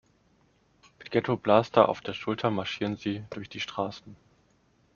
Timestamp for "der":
2.01-2.13